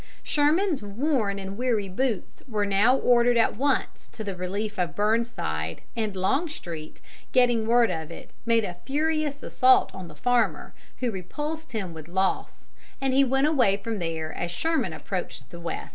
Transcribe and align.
Sherman's 0.23 0.81
worn 0.81 1.37
and 1.37 1.55
weary 1.59 1.87
boys 1.87 2.41
were 2.49 2.65
now 2.65 2.97
ordered 2.97 3.37
at 3.37 3.55
once 3.55 4.07
to 4.13 4.23
the 4.23 4.35
relief 4.35 4.79
of 4.79 4.95
Burnside, 4.95 5.81
and 5.95 6.15
Longstreet, 6.15 7.01
getting 7.33 7.67
word 7.67 7.91
of 7.91 8.09
it, 8.09 8.31
made 8.43 8.63
a 8.63 8.77
furious 8.83 9.43
assault 9.43 9.93
on 9.93 10.07
the 10.07 10.15
former, 10.15 10.73
who 11.01 11.11
repulsed 11.11 11.73
him 11.73 11.93
with 11.93 12.07
loss, 12.07 12.65
and 12.99 13.13
he 13.13 13.23
went 13.23 13.45
away 13.45 13.77
from 13.77 13.99
there 13.99 14.33
as 14.33 14.49
Sherman 14.49 14.91
approached 14.91 15.41
from 15.41 15.47
the 15.51 15.59
west. 15.59 15.89